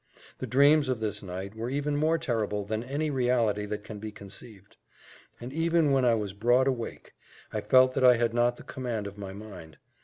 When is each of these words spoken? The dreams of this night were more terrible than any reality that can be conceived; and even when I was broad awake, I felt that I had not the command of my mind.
The 0.39 0.47
dreams 0.47 0.89
of 0.89 0.99
this 0.99 1.21
night 1.21 1.53
were 1.53 1.69
more 1.91 2.17
terrible 2.17 2.65
than 2.65 2.83
any 2.83 3.11
reality 3.11 3.67
that 3.67 3.83
can 3.83 3.99
be 3.99 4.11
conceived; 4.11 4.77
and 5.39 5.53
even 5.53 5.91
when 5.91 6.05
I 6.05 6.15
was 6.15 6.33
broad 6.33 6.65
awake, 6.65 7.13
I 7.53 7.61
felt 7.61 7.93
that 7.93 8.03
I 8.03 8.17
had 8.17 8.33
not 8.33 8.57
the 8.57 8.63
command 8.63 9.05
of 9.05 9.19
my 9.19 9.31
mind. 9.31 9.77